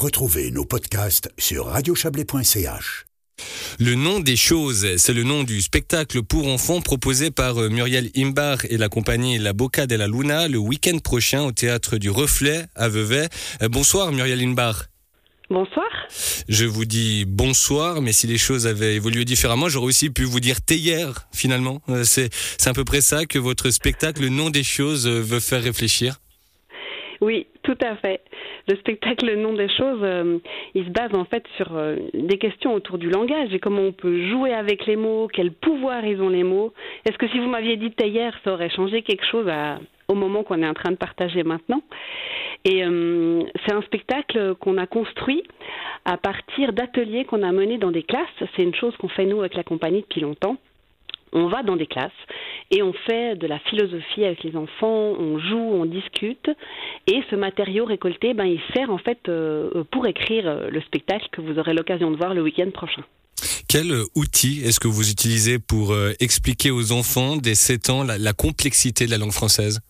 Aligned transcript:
Retrouvez 0.00 0.50
nos 0.50 0.64
podcasts 0.64 1.30
sur 1.36 1.66
radiochablais.ch. 1.66 3.04
Le 3.78 3.94
nom 3.94 4.18
des 4.18 4.34
choses, 4.34 4.96
c'est 4.96 5.12
le 5.12 5.24
nom 5.24 5.44
du 5.44 5.60
spectacle 5.60 6.22
pour 6.22 6.48
enfants 6.48 6.80
proposé 6.80 7.30
par 7.30 7.60
euh, 7.60 7.68
Muriel 7.68 8.08
Imbar 8.16 8.60
et 8.70 8.78
la 8.78 8.88
compagnie 8.88 9.36
La 9.36 9.52
Boca 9.52 9.86
de 9.86 9.96
la 9.96 10.08
Luna 10.08 10.48
le 10.48 10.56
week-end 10.56 10.96
prochain 11.00 11.42
au 11.42 11.52
théâtre 11.52 11.98
du 11.98 12.08
Reflet 12.08 12.64
à 12.76 12.88
Vevey. 12.88 13.28
Euh, 13.60 13.68
Bonsoir 13.68 14.10
Muriel 14.10 14.40
Imbar. 14.40 14.86
Bonsoir. 15.50 15.90
Je 16.48 16.64
vous 16.64 16.86
dis 16.86 17.26
bonsoir, 17.26 18.00
mais 18.00 18.14
si 18.14 18.26
les 18.26 18.38
choses 18.38 18.66
avaient 18.66 18.94
évolué 18.94 19.26
différemment, 19.26 19.68
j'aurais 19.68 19.88
aussi 19.88 20.08
pu 20.08 20.24
vous 20.24 20.40
dire 20.40 20.56
hier 20.70 21.28
finalement. 21.30 21.82
Euh, 21.90 22.04
C'est 22.04 22.30
c'est 22.56 22.70
à 22.70 22.72
peu 22.72 22.86
près 22.86 23.02
ça 23.02 23.26
que 23.26 23.38
votre 23.38 23.68
spectacle, 23.68 24.22
le 24.22 24.30
nom 24.30 24.48
des 24.48 24.64
choses, 24.64 25.06
veut 25.06 25.40
faire 25.40 25.62
réfléchir. 25.62 26.20
Oui, 27.20 27.46
tout 27.62 27.76
à 27.82 27.96
fait. 27.96 28.22
Le 28.68 28.76
spectacle 28.76 29.26
Le 29.26 29.36
nom 29.36 29.52
des 29.52 29.68
choses, 29.68 30.00
euh, 30.02 30.38
il 30.74 30.86
se 30.86 30.90
base 30.90 31.14
en 31.14 31.24
fait 31.24 31.44
sur 31.56 31.76
euh, 31.76 31.96
des 32.14 32.38
questions 32.38 32.72
autour 32.72 32.96
du 32.96 33.10
langage 33.10 33.52
et 33.52 33.58
comment 33.58 33.82
on 33.82 33.92
peut 33.92 34.28
jouer 34.28 34.54
avec 34.54 34.86
les 34.86 34.96
mots, 34.96 35.28
quel 35.30 35.52
pouvoir 35.52 36.04
ils 36.04 36.22
ont 36.22 36.30
les 36.30 36.44
mots. 36.44 36.72
Est-ce 37.06 37.18
que 37.18 37.28
si 37.28 37.38
vous 37.38 37.48
m'aviez 37.48 37.76
dit 37.76 37.92
hier, 38.02 38.34
ça 38.42 38.54
aurait 38.54 38.70
changé 38.70 39.02
quelque 39.02 39.26
chose 39.26 39.46
au 40.08 40.14
moment 40.14 40.42
qu'on 40.44 40.62
est 40.62 40.68
en 40.68 40.74
train 40.74 40.92
de 40.92 40.96
partager 40.96 41.42
maintenant? 41.42 41.82
Et 42.64 42.84
euh, 42.84 43.42
c'est 43.64 43.74
un 43.74 43.82
spectacle 43.82 44.54
qu'on 44.54 44.78
a 44.78 44.86
construit 44.86 45.44
à 46.06 46.16
partir 46.16 46.72
d'ateliers 46.72 47.24
qu'on 47.24 47.42
a 47.42 47.52
menés 47.52 47.78
dans 47.78 47.90
des 47.90 48.02
classes. 48.02 48.44
C'est 48.56 48.62
une 48.62 48.74
chose 48.74 48.96
qu'on 48.96 49.08
fait 49.08 49.26
nous 49.26 49.40
avec 49.40 49.54
la 49.54 49.62
compagnie 49.62 50.00
depuis 50.00 50.20
longtemps. 50.20 50.56
On 51.32 51.46
va 51.46 51.62
dans 51.62 51.76
des 51.76 51.86
classes 51.86 52.10
et 52.70 52.82
on 52.82 52.92
fait 52.92 53.36
de 53.36 53.46
la 53.46 53.58
philosophie 53.58 54.24
avec 54.24 54.42
les 54.44 54.56
enfants, 54.56 55.14
on 55.18 55.38
joue, 55.38 55.58
on 55.58 55.84
discute 55.84 56.48
et 57.06 57.20
ce 57.30 57.36
matériau 57.36 57.84
récolté, 57.84 58.34
ben, 58.34 58.44
il 58.44 58.60
sert 58.74 58.90
en 58.90 58.98
fait 58.98 59.18
euh, 59.28 59.84
pour 59.90 60.06
écrire 60.06 60.46
euh, 60.46 60.70
le 60.70 60.80
spectacle 60.82 61.28
que 61.32 61.40
vous 61.40 61.58
aurez 61.58 61.74
l'occasion 61.74 62.10
de 62.10 62.16
voir 62.16 62.34
le 62.34 62.42
week-end 62.42 62.70
prochain. 62.72 63.02
Quel 63.68 63.92
outil 64.14 64.62
est-ce 64.64 64.80
que 64.80 64.88
vous 64.88 65.10
utilisez 65.10 65.58
pour 65.58 65.92
euh, 65.92 66.12
expliquer 66.20 66.70
aux 66.70 66.92
enfants 66.92 67.36
dès 67.36 67.54
7 67.54 67.90
ans 67.90 68.04
la 68.04 68.32
complexité 68.32 69.06
de 69.06 69.10
la 69.10 69.18
langue 69.18 69.32
française? 69.32 69.80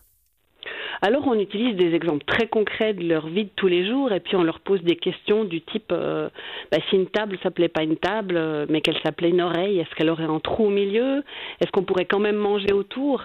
Alors 1.03 1.27
on 1.27 1.39
utilise 1.39 1.77
des 1.77 1.95
exemples 1.95 2.25
très 2.27 2.47
concrets 2.47 2.93
de 2.93 3.09
leur 3.09 3.27
vie 3.27 3.45
de 3.45 3.51
tous 3.57 3.69
les 3.69 3.87
jours 3.87 4.13
et 4.13 4.21
puis 4.21 4.37
on 4.37 4.43
leur 4.43 4.61
pose 4.61 4.83
des 4.83 4.97
questions 4.97 5.45
du 5.45 5.63
type 5.63 5.93
euh, 5.93 6.29
bah, 6.71 6.79
si 6.89 6.97
une 6.97 7.07
table 7.07 7.39
s'appelait 7.43 7.69
pas 7.69 7.83
une 7.83 7.97
table 7.97 8.37
euh, 8.37 8.67
mais 8.69 8.83
qu'elle 8.83 8.99
s'appelait 9.03 9.31
une 9.31 9.41
oreille, 9.41 9.79
est-ce 9.79 9.95
qu'elle 9.95 10.11
aurait 10.11 10.25
un 10.25 10.41
trou 10.41 10.67
au 10.67 10.71
milieu? 10.71 11.23
Est-ce 11.61 11.71
qu'on 11.71 11.85
pourrait 11.85 12.05
quand 12.05 12.19
même 12.19 12.37
manger 12.37 12.73
autour? 12.75 13.25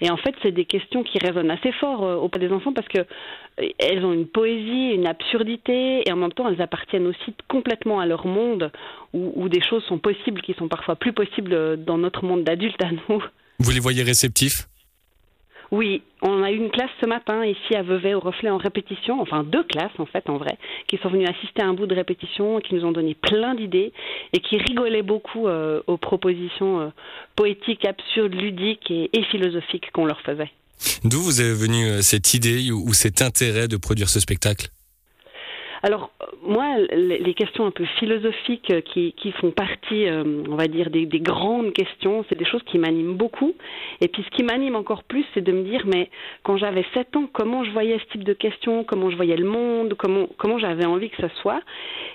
Et 0.00 0.10
en 0.10 0.16
fait 0.16 0.34
c'est 0.42 0.52
des 0.52 0.64
questions 0.64 1.02
qui 1.02 1.18
résonnent 1.18 1.50
assez 1.50 1.72
fort 1.72 2.04
euh, 2.04 2.16
auprès 2.16 2.40
des 2.40 2.50
enfants 2.50 2.72
parce 2.72 2.88
que 2.88 3.00
elles 3.78 4.02
ont 4.06 4.14
une 4.14 4.26
poésie, 4.26 4.94
une 4.94 5.06
absurdité 5.06 6.08
et 6.08 6.12
en 6.12 6.16
même 6.16 6.32
temps 6.32 6.48
elles 6.48 6.62
appartiennent 6.62 7.06
aussi 7.06 7.34
complètement 7.48 8.00
à 8.00 8.06
leur 8.06 8.26
monde 8.26 8.72
où, 9.12 9.32
où 9.36 9.50
des 9.50 9.60
choses 9.60 9.84
sont 9.84 9.98
possibles 9.98 10.40
qui 10.40 10.54
sont 10.54 10.68
parfois 10.68 10.96
plus 10.96 11.12
possibles 11.12 11.84
dans 11.84 11.98
notre 11.98 12.24
monde 12.24 12.44
d'adultes 12.44 12.82
à 12.82 12.90
nous. 12.92 13.22
Vous 13.58 13.72
les 13.72 13.80
voyez 13.80 14.02
réceptifs? 14.02 14.69
Oui, 15.72 16.02
on 16.20 16.42
a 16.42 16.50
eu 16.50 16.56
une 16.56 16.70
classe 16.70 16.90
ce 17.00 17.06
matin 17.06 17.44
ici 17.44 17.76
à 17.76 17.82
Vevey 17.82 18.14
au 18.14 18.20
reflet 18.20 18.50
en 18.50 18.56
répétition, 18.56 19.20
enfin 19.20 19.44
deux 19.44 19.62
classes 19.62 19.98
en 19.98 20.06
fait 20.06 20.28
en 20.28 20.36
vrai, 20.36 20.58
qui 20.88 20.98
sont 20.98 21.08
venues 21.08 21.26
assister 21.26 21.62
à 21.62 21.66
un 21.66 21.74
bout 21.74 21.86
de 21.86 21.94
répétition 21.94 22.60
qui 22.60 22.74
nous 22.74 22.84
ont 22.84 22.90
donné 22.90 23.14
plein 23.14 23.54
d'idées 23.54 23.92
et 24.32 24.40
qui 24.40 24.56
rigolaient 24.56 25.02
beaucoup 25.02 25.46
euh, 25.46 25.80
aux 25.86 25.96
propositions 25.96 26.80
euh, 26.80 26.88
poétiques, 27.36 27.84
absurdes, 27.84 28.34
ludiques 28.34 28.90
et, 28.90 29.22
philosophiques 29.30 29.92
qu'on 29.92 30.06
leur 30.06 30.20
faisait. 30.22 30.50
D'où 31.04 31.20
vous 31.20 31.40
est 31.40 31.52
venue 31.52 31.86
euh, 31.86 32.02
cette 32.02 32.34
idée 32.34 32.72
ou 32.72 32.92
cet 32.92 33.22
intérêt 33.22 33.68
de 33.68 33.76
produire 33.76 34.08
ce 34.08 34.18
spectacle? 34.18 34.70
Alors, 35.82 36.10
euh, 36.22 36.26
moi, 36.42 36.76
les 36.92 37.34
questions 37.34 37.64
un 37.64 37.70
peu 37.70 37.84
philosophiques 37.98 38.70
euh, 38.70 38.80
qui, 38.80 39.32
font 39.40 39.50
partie, 39.50 40.06
euh, 40.08 40.44
on 40.48 40.56
va 40.56 40.66
dire, 40.66 40.90
des, 40.90 41.06
des 41.06 41.20
grandes 41.20 41.72
questions, 41.72 42.24
c'est 42.28 42.38
des 42.38 42.44
choses 42.44 42.62
qui 42.64 42.78
m'animent 42.78 43.14
beaucoup. 43.14 43.54
Et 44.00 44.08
puis, 44.08 44.22
ce 44.22 44.36
qui 44.36 44.42
m'anime 44.42 44.76
encore 44.76 45.04
plus, 45.04 45.24
c'est 45.34 45.40
de 45.40 45.52
me 45.52 45.62
dire, 45.62 45.84
mais 45.86 46.10
quand 46.42 46.56
j'avais 46.56 46.84
7 46.94 47.16
ans, 47.16 47.28
comment 47.32 47.64
je 47.64 47.70
voyais 47.70 47.98
ce 47.98 48.12
type 48.12 48.24
de 48.24 48.32
questions, 48.32 48.84
comment 48.84 49.10
je 49.10 49.16
voyais 49.16 49.36
le 49.36 49.46
monde, 49.46 49.94
comment, 49.94 50.28
comment 50.36 50.58
j'avais 50.58 50.86
envie 50.86 51.10
que 51.10 51.16
ça 51.16 51.30
soit. 51.40 51.62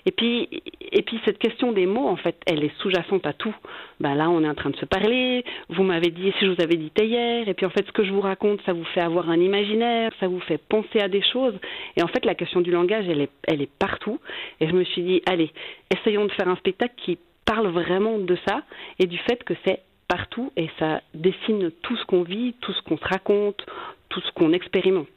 Et 0.05 0.11
puis, 0.11 0.47
et 0.91 1.01
puis, 1.01 1.19
cette 1.25 1.39
question 1.39 1.71
des 1.71 1.85
mots, 1.85 2.07
en 2.07 2.17
fait, 2.17 2.35
elle 2.45 2.63
est 2.63 2.75
sous-jacente 2.81 3.25
à 3.25 3.33
tout. 3.33 3.55
Ben 3.99 4.13
là, 4.13 4.29
on 4.29 4.43
est 4.43 4.49
en 4.49 4.55
train 4.55 4.69
de 4.69 4.75
se 4.75 4.85
parler. 4.85 5.43
Vous 5.69 5.83
m'avez 5.83 6.11
dit, 6.11 6.31
si 6.37 6.45
je 6.45 6.51
vous 6.51 6.61
avais 6.61 6.75
dit 6.75 6.91
hier, 6.97 7.47
et 7.47 7.53
puis 7.53 7.65
en 7.65 7.69
fait, 7.69 7.85
ce 7.85 7.91
que 7.91 8.03
je 8.03 8.11
vous 8.11 8.21
raconte, 8.21 8.61
ça 8.65 8.73
vous 8.73 8.83
fait 8.93 9.01
avoir 9.01 9.29
un 9.29 9.39
imaginaire, 9.39 10.11
ça 10.19 10.27
vous 10.27 10.39
fait 10.41 10.57
penser 10.57 10.99
à 10.99 11.07
des 11.07 11.21
choses. 11.21 11.55
Et 11.97 12.03
en 12.03 12.07
fait, 12.07 12.25
la 12.25 12.35
question 12.35 12.61
du 12.61 12.71
langage, 12.71 13.05
elle 13.07 13.21
est, 13.21 13.29
est 13.61 13.71
partout. 13.79 14.19
Et 14.59 14.67
je 14.67 14.73
me 14.73 14.83
suis 14.83 15.03
dit, 15.03 15.21
allez, 15.25 15.51
essayons 15.91 16.25
de 16.25 16.31
faire 16.31 16.47
un 16.47 16.55
spectacle 16.55 16.95
qui 16.97 17.17
parle 17.45 17.67
vraiment 17.67 18.17
de 18.17 18.37
ça 18.47 18.63
et 18.99 19.05
du 19.05 19.17
fait 19.19 19.43
que 19.43 19.53
c'est 19.65 19.81
partout 20.07 20.51
et 20.55 20.69
ça 20.79 21.01
dessine 21.13 21.71
tout 21.81 21.97
ce 21.97 22.05
qu'on 22.05 22.23
vit, 22.23 22.53
tout 22.61 22.73
ce 22.73 22.81
qu'on 22.83 22.97
se 22.97 23.05
raconte, 23.05 23.65
tout 24.09 24.21
ce 24.21 24.31
qu'on 24.33 24.53
expérimente. 24.53 25.07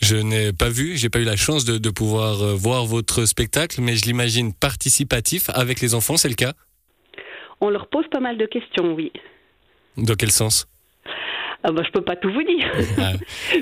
Je 0.00 0.16
n'ai 0.16 0.52
pas 0.52 0.70
vu, 0.70 0.96
j'ai 0.96 1.10
pas 1.10 1.18
eu 1.18 1.24
la 1.24 1.36
chance 1.36 1.64
de, 1.64 1.78
de 1.78 1.90
pouvoir 1.90 2.42
euh, 2.42 2.54
voir 2.54 2.86
votre 2.86 3.26
spectacle, 3.26 3.80
mais 3.80 3.96
je 3.96 4.04
l'imagine 4.04 4.54
participatif 4.54 5.50
avec 5.50 5.80
les 5.80 5.94
enfants, 5.94 6.16
c'est 6.16 6.28
le 6.28 6.34
cas? 6.34 6.54
On 7.60 7.68
leur 7.68 7.88
pose 7.88 8.06
pas 8.10 8.20
mal 8.20 8.38
de 8.38 8.46
questions, 8.46 8.94
oui. 8.94 9.12
Dans 9.96 10.14
quel 10.14 10.30
sens? 10.30 10.66
Ah 11.62 11.72
bah, 11.72 11.82
je 11.86 11.90
peux 11.90 12.02
pas 12.02 12.16
tout 12.16 12.32
vous 12.32 12.42
dire. 12.42 12.70
Ah, 12.98 13.12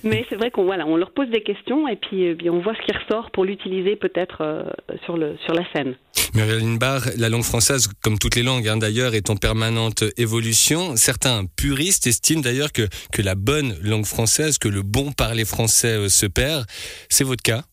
Mais 0.05 0.25
c'est 0.29 0.37
vrai 0.37 0.51
qu'on 0.51 0.65
voilà, 0.65 0.87
on 0.87 0.97
leur 0.97 1.13
pose 1.13 1.29
des 1.31 1.43
questions 1.43 1.87
et 1.87 1.97
puis, 1.97 2.29
euh, 2.29 2.35
bien, 2.35 2.53
on 2.53 2.61
voit 2.61 2.75
ce 2.75 2.83
qui 2.87 2.97
ressort 2.97 3.31
pour 3.31 3.45
l'utiliser 3.45 3.97
peut-être 3.97 4.39
euh, 4.41 4.65
sur, 5.05 5.17
le, 5.17 5.37
sur 5.45 5.55
la 5.55 5.63
scène. 5.73 5.97
Muriel 6.35 6.63
Inbar, 6.63 7.03
la 7.17 7.29
langue 7.29 7.45
française, 7.45 7.89
comme 8.03 8.19
toutes 8.19 8.37
les 8.37 8.43
langues 8.43 8.69
hein, 8.69 8.77
d'ailleurs, 8.77 9.15
est 9.15 9.31
en 9.31 9.37
permanente 9.37 10.05
évolution. 10.17 10.97
Certains 10.97 11.45
puristes 11.57 12.07
estiment 12.07 12.41
d'ailleurs 12.41 12.73
que, 12.73 12.89
que 13.13 13.23
la 13.23 13.35
bonne 13.35 13.77
langue 13.83 14.07
française, 14.07 14.59
que 14.59 14.69
le 14.69 14.83
bon 14.83 15.13
parler 15.13 15.45
français 15.45 15.97
euh, 15.97 16.09
se 16.09 16.27
perd. 16.27 16.65
C'est 17.09 17.25
votre 17.25 17.43
cas? 17.43 17.65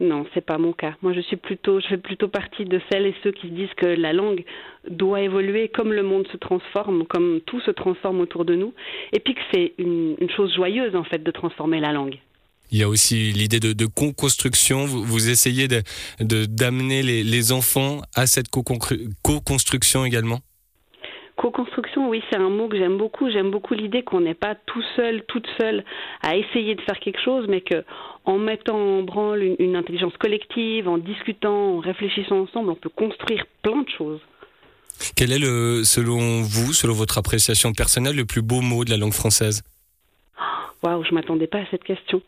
Non, 0.00 0.26
c'est 0.34 0.44
pas 0.44 0.58
mon 0.58 0.72
cas. 0.72 0.94
Moi, 1.02 1.12
je 1.12 1.20
suis 1.20 1.36
plutôt, 1.36 1.78
je 1.80 1.86
fais 1.86 1.96
plutôt 1.98 2.28
partie 2.28 2.64
de 2.64 2.80
celles 2.90 3.06
et 3.06 3.14
ceux 3.22 3.30
qui 3.30 3.48
se 3.48 3.52
disent 3.52 3.74
que 3.76 3.86
la 3.86 4.12
langue 4.12 4.44
doit 4.88 5.20
évoluer 5.20 5.68
comme 5.68 5.92
le 5.92 6.02
monde 6.02 6.26
se 6.32 6.36
transforme, 6.38 7.06
comme 7.06 7.40
tout 7.46 7.60
se 7.60 7.70
transforme 7.70 8.20
autour 8.20 8.44
de 8.44 8.54
nous, 8.56 8.72
et 9.12 9.20
puis 9.20 9.34
que 9.34 9.40
c'est 9.52 9.74
une, 9.78 10.16
une 10.20 10.30
chose 10.30 10.52
joyeuse 10.54 10.96
en 10.96 11.04
fait 11.04 11.22
de 11.22 11.30
transformer 11.30 11.78
la 11.78 11.92
langue. 11.92 12.18
Il 12.72 12.78
y 12.78 12.82
a 12.82 12.88
aussi 12.88 13.32
l'idée 13.32 13.60
de, 13.60 13.74
de 13.74 13.84
co-construction. 13.86 14.86
Vous, 14.86 15.04
vous 15.04 15.28
essayez 15.28 15.68
de 15.68 15.82
de- 16.20 16.46
d'amener 16.46 17.02
les, 17.02 17.22
les 17.22 17.52
enfants 17.52 18.00
à 18.16 18.26
cette 18.26 18.48
co-construction 18.48 20.06
également? 20.06 20.40
Co-construction, 21.36 21.91
oui, 22.08 22.22
c'est 22.30 22.38
un 22.38 22.48
mot 22.48 22.68
que 22.68 22.76
j'aime 22.76 22.98
beaucoup. 22.98 23.30
J'aime 23.30 23.50
beaucoup 23.50 23.74
l'idée 23.74 24.02
qu'on 24.02 24.20
n'est 24.20 24.34
pas 24.34 24.54
tout 24.54 24.82
seul, 24.96 25.24
toute 25.28 25.46
seule 25.60 25.84
à 26.22 26.36
essayer 26.36 26.74
de 26.74 26.80
faire 26.82 26.98
quelque 27.00 27.20
chose, 27.20 27.46
mais 27.48 27.60
que 27.60 27.84
en 28.24 28.38
mettant 28.38 28.76
en 28.76 29.02
branle 29.02 29.42
une, 29.42 29.56
une 29.58 29.76
intelligence 29.76 30.16
collective, 30.18 30.88
en 30.88 30.98
discutant, 30.98 31.76
en 31.76 31.78
réfléchissant 31.78 32.40
ensemble, 32.40 32.70
on 32.70 32.76
peut 32.76 32.90
construire 32.90 33.44
plein 33.62 33.82
de 33.82 33.88
choses. 33.96 34.20
Quel 35.16 35.32
est, 35.32 35.38
le, 35.38 35.82
selon 35.84 36.42
vous, 36.42 36.72
selon 36.72 36.94
votre 36.94 37.18
appréciation 37.18 37.72
personnelle, 37.72 38.16
le 38.16 38.24
plus 38.24 38.42
beau 38.42 38.60
mot 38.60 38.84
de 38.84 38.90
la 38.90 38.96
langue 38.96 39.12
française? 39.12 39.62
Waouh, 40.82 41.04
je 41.04 41.14
m'attendais 41.14 41.46
pas 41.46 41.58
à 41.58 41.66
cette 41.70 41.84
question. 41.84 42.22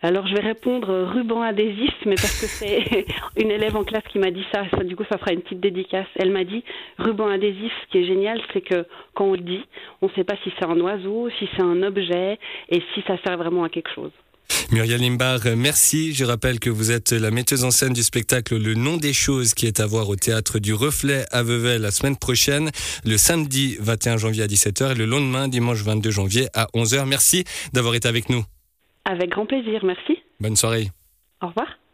Alors 0.00 0.26
je 0.26 0.34
vais 0.34 0.40
répondre 0.40 0.88
euh, 0.88 1.04
ruban 1.04 1.42
adhésif, 1.42 1.92
mais 2.06 2.14
parce 2.14 2.40
que 2.40 2.46
c'est 2.46 3.04
une 3.36 3.50
élève 3.50 3.76
en 3.76 3.84
classe 3.84 4.04
qui 4.10 4.18
m'a 4.18 4.30
dit 4.30 4.44
ça, 4.50 4.64
ça, 4.70 4.82
du 4.82 4.96
coup 4.96 5.04
ça 5.10 5.18
fera 5.18 5.32
une 5.32 5.42
petite 5.42 5.60
dédicace. 5.60 6.06
Elle 6.16 6.30
m'a 6.30 6.44
dit 6.44 6.64
ruban 6.98 7.28
adhésif, 7.28 7.72
ce 7.82 7.90
qui 7.90 7.98
est 7.98 8.04
génial, 8.04 8.40
c'est 8.52 8.62
que 8.62 8.86
quand 9.14 9.26
on 9.26 9.32
le 9.32 9.38
dit, 9.38 9.62
on 10.00 10.06
ne 10.06 10.12
sait 10.12 10.24
pas 10.24 10.36
si 10.42 10.50
c'est 10.58 10.64
un 10.64 10.80
oiseau, 10.80 11.28
si 11.38 11.48
c'est 11.54 11.62
un 11.62 11.82
objet, 11.82 12.38
et 12.70 12.82
si 12.94 13.02
ça 13.06 13.18
sert 13.24 13.36
vraiment 13.36 13.64
à 13.64 13.68
quelque 13.68 13.90
chose. 13.90 14.12
Muriel 14.70 15.00
Limbar, 15.00 15.40
merci. 15.56 16.12
Je 16.12 16.24
rappelle 16.24 16.60
que 16.60 16.68
vous 16.68 16.90
êtes 16.90 17.12
la 17.12 17.30
metteuse 17.30 17.64
en 17.64 17.70
scène 17.70 17.92
du 17.92 18.02
spectacle 18.02 18.56
Le 18.56 18.74
nom 18.74 18.96
des 18.96 19.12
choses 19.12 19.54
qui 19.54 19.66
est 19.66 19.80
à 19.80 19.86
voir 19.86 20.08
au 20.08 20.16
théâtre 20.16 20.58
du 20.58 20.74
Reflet 20.74 21.24
à 21.30 21.42
Vevey 21.42 21.78
la 21.78 21.90
semaine 21.90 22.16
prochaine, 22.16 22.70
le 23.04 23.16
samedi 23.16 23.76
21 23.80 24.18
janvier 24.18 24.42
à 24.42 24.46
17h 24.46 24.92
et 24.92 24.94
le 24.94 25.06
lendemain, 25.06 25.48
dimanche 25.48 25.82
22 25.82 26.10
janvier 26.10 26.48
à 26.54 26.66
11h. 26.74 27.06
Merci 27.06 27.44
d'avoir 27.72 27.94
été 27.94 28.08
avec 28.08 28.28
nous. 28.28 28.44
Avec 29.04 29.30
grand 29.30 29.46
plaisir, 29.46 29.84
merci. 29.84 30.18
Bonne 30.38 30.56
soirée. 30.56 30.90
Au 31.40 31.48
revoir. 31.48 31.77